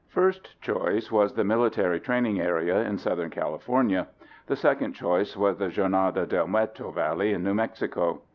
[0.09, 4.07] First choice was the military training area in southern California.
[4.47, 8.23] The second choice, was the Jornada del Muerto Valley in New Mexico.